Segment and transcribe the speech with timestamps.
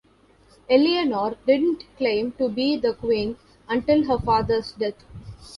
[0.67, 3.37] Eleanor didn't claim to be the queen
[3.69, 5.05] until her father's death.